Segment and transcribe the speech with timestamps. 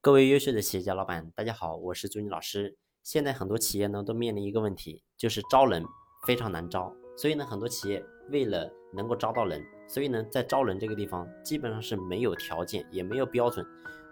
[0.00, 2.76] 各位优秀的企业家老板，大家好，我是朱妮老师。
[3.02, 5.84] 现在很多企业呢都面临一个问题，就是招人
[6.24, 6.94] 非常难招。
[7.16, 8.00] 所以呢，很多企业
[8.30, 13.66] 为了能够招到人，所以呢，在招人这个地方基本上是没有条件，也没有标准。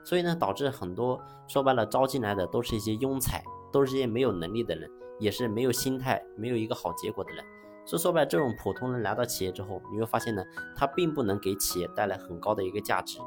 [0.04, 4.90] 所以呢，导致很多说白了招进来的都是一些庸才，都是一些没有能力的人，
[5.20, 7.44] 也是没有心态、没有一个好结果的人。
[7.86, 10.42] 所以说白了，这种普通人来到企业之后，你会发现呢，
[10.74, 13.20] 他并不能给企业带来很高的一个价值。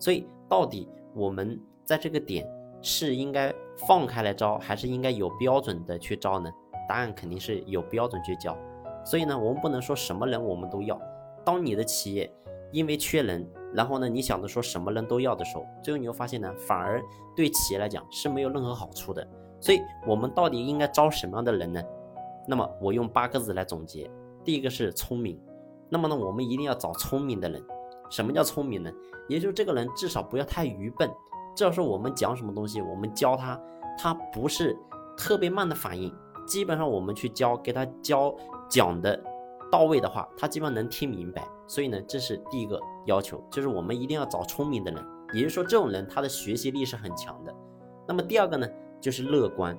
[0.00, 1.56] 所以到底我们。
[1.90, 2.48] 在这个点
[2.80, 6.48] 是应该放开来招，还是应该有标准的去招呢？
[6.88, 8.56] 答案肯定是有标准去招。
[9.04, 10.96] 所以呢，我们不能说什么人我们都要。
[11.44, 12.32] 当你的企业
[12.70, 17.02] 因为缺人，然后呢，你想着说什么人都要的时候，最后你会发现呢，反而
[17.34, 19.26] 对企业来讲是没有任何好处的。
[19.58, 21.82] 所以，我们到底应该招什么样的人呢？
[22.46, 24.08] 那么，我用八个字来总结：
[24.44, 25.36] 第一个是聪明。
[25.88, 27.60] 那么呢，我们一定要找聪明的人。
[28.10, 28.92] 什么叫聪明呢？
[29.28, 31.10] 也就是这个人至少不要太愚笨。
[31.54, 33.60] 这要是我们讲什么东西，我们教他，
[33.98, 34.76] 他不是
[35.16, 36.14] 特别慢的反应。
[36.46, 38.34] 基本上我们去教，给他教
[38.68, 39.20] 讲的
[39.70, 41.46] 到位的话，他基本上能听明白。
[41.66, 47.54] 所以呢，这是第一个要求，就是我们一定要找聪明的人，也就是说这种人他的学习力是很强的。
[48.08, 48.66] 那么第二个呢，
[49.00, 49.76] 就是乐观，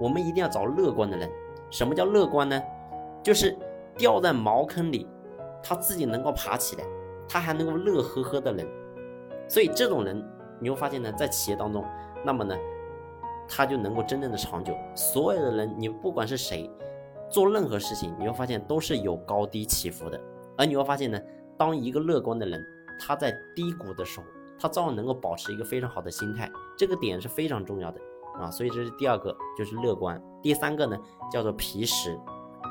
[0.00, 1.30] 我们一定要找乐观的人。
[1.70, 2.60] 什么叫乐观呢？
[3.22, 3.56] 就是
[3.96, 5.06] 掉在茅坑里，
[5.62, 6.84] 他自己能够爬起来，
[7.28, 8.66] 他还能够乐呵呵的人。
[9.48, 10.22] 所以这种人。
[10.60, 11.84] 你会发现呢，在企业当中，
[12.24, 12.54] 那么呢，
[13.48, 14.76] 他就能够真正的长久。
[14.94, 16.70] 所有的人，你不管是谁，
[17.30, 20.20] 做任何事情，你会发现都是有高低起伏的。
[20.56, 21.18] 而你会发现呢，
[21.56, 22.62] 当一个乐观的人，
[23.00, 24.26] 他在低谷的时候，
[24.58, 26.50] 他照样能够保持一个非常好的心态。
[26.76, 28.00] 这个点是非常重要的
[28.38, 28.50] 啊。
[28.50, 30.22] 所以这是第二个，就是乐观。
[30.42, 30.98] 第三个呢，
[31.32, 32.18] 叫做皮实。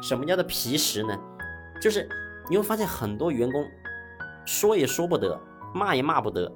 [0.01, 1.19] 什么叫做皮实呢？
[1.81, 2.07] 就是
[2.49, 3.65] 你会发现很多员工
[4.45, 5.39] 说也说不得，
[5.73, 6.51] 骂也骂不得。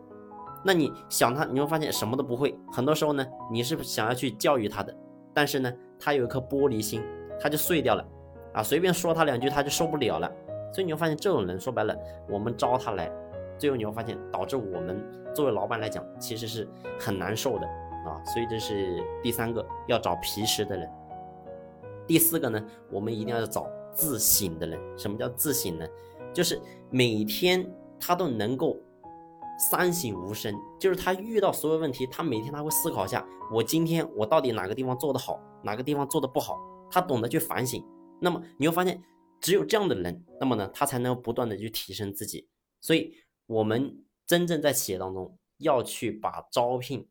[0.66, 2.58] 那你想他，你会发现什么都不会。
[2.72, 4.96] 很多时候呢，你是想要去教育他的，
[5.34, 7.04] 但是呢，他有一颗玻璃心，
[7.40, 8.06] 他就碎掉了，
[8.54, 10.32] 啊，随便说他两句他就受不了了。
[10.74, 11.94] 所以你会发现这种人说白了，
[12.30, 13.12] 我们招他来，
[13.58, 15.04] 最后你会发现导致我们
[15.36, 16.66] 作为老板来讲，其实是
[16.98, 17.68] 很难受的
[18.06, 18.24] 啊。
[18.24, 20.90] 所以这是第三个要找皮实的人。
[22.08, 24.80] 第四个呢，我们一定要找自省的人。
[24.98, 25.86] 什么叫自省呢？
[26.32, 26.58] 就是
[26.90, 27.70] 每天
[28.00, 28.78] 他都能够。
[29.70, 36.60] 三省吾身，就是他遇到所有问题，他每天他会思考一下，我今天我到底哪个地方做得好，哪个地方做得不好，
[36.92, 37.82] 他懂得去反省。
[38.20, 39.02] 那么你会发现，
[39.40, 42.48] 只有这样的人，那么呢，他才能不断的去提升自己。
[42.82, 43.16] 所以，
[43.46, 47.08] 我们真正在企业当中要去把招聘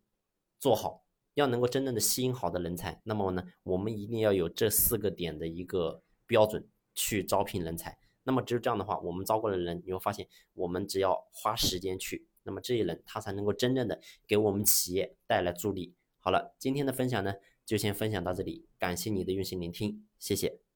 [0.58, 1.04] 做好，
[1.34, 7.96] 要能够真正的吸引好的人才，那么呢，我们一定要有这四个点的一个标准去招聘人才。
[8.24, 12.26] 那么只有这样的话，我们招过来的人，你会发现，我们只要花时间去。
[12.44, 15.94] 那么这一人他才能够真正的给我们企业带来助力。
[16.18, 17.34] 好了，今天的分享呢
[17.64, 20.71] 就先分享到这里，感谢你的用心聆听，谢谢。